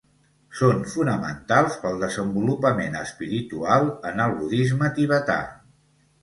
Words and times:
Són 0.59 0.79
fonamentals 0.93 1.75
pel 1.83 1.99
desenvolupament 2.03 2.97
espiritual 3.01 3.87
en 4.13 4.23
el 4.25 4.35
budisme 4.41 4.91
tibetà. 4.97 5.39